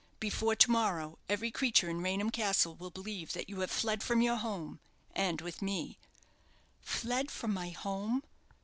Before 0.19 0.55
to 0.55 0.71
morrow 0.71 1.19
every 1.29 1.51
creature 1.51 1.87
in 1.87 2.01
Raynham 2.01 2.31
Castle 2.31 2.73
will 2.73 2.89
believe 2.89 3.33
that 3.33 3.47
you 3.49 3.59
have 3.59 3.69
fled 3.69 4.01
from 4.01 4.19
your 4.19 4.37
home, 4.37 4.79
and 5.13 5.39
with 5.41 5.61
me" 5.61 5.99
"Fled 6.81 7.29
from 7.29 7.53
my 7.53 7.69
home!" 7.69 8.23